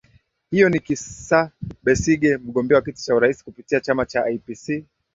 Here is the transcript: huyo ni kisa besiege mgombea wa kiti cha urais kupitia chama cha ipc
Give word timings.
huyo 0.51 0.69
ni 0.69 0.79
kisa 0.79 1.51
besiege 1.83 2.37
mgombea 2.37 2.75
wa 2.77 2.81
kiti 2.81 3.03
cha 3.03 3.15
urais 3.15 3.43
kupitia 3.43 3.79
chama 3.79 4.05
cha 4.05 4.29
ipc 4.29 4.83